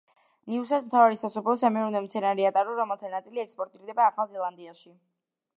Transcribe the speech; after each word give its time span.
ნიუეს 0.51 0.71
მთავარი 0.85 1.19
სასოფლო-სამეურნეო 1.19 2.03
მცენარეა 2.07 2.53
ტარო, 2.57 2.73
რომელთა 2.81 3.15
ნაწილი 3.15 3.47
ექსპორტირდება 3.47 4.11
ახალ 4.11 4.33
ზელანდიაში. 4.37 4.99